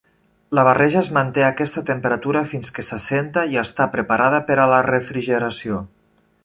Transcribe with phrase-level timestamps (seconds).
[0.59, 4.69] La barreja es manté a aquesta temperatura fins que s'assenta i està preparada per a
[4.75, 5.85] la refrigeració.